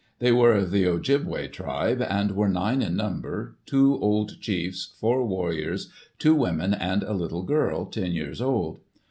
They 0.17 0.31
were 0.31 0.53
of 0.53 0.71
the 0.71 0.87
Ojibbeway 0.87 1.49
tribe, 1.51 2.01
and 2.01 2.31
were 2.31 2.49
nine 2.49 2.81
in 2.81 2.95
number, 2.95 3.57
two 3.67 3.99
old 4.01 4.39
chiefs, 4.41 4.95
four 4.99 5.23
warriors, 5.27 5.91
two 6.17 6.33
women, 6.33 6.73
and 6.73 7.03
a 7.03 7.13
little 7.13 7.43
girl, 7.43 7.85
10 7.85 8.11
years 8.11 8.41
old. 8.41 8.79